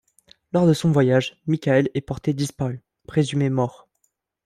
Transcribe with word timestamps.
Lors 0.51 0.65
de 0.65 0.73
son 0.73 0.91
voyage, 0.91 1.39
Michael 1.45 1.91
est 1.93 2.01
porté 2.01 2.33
disparu, 2.33 2.81
présumé 3.05 3.51
mort. 3.51 3.87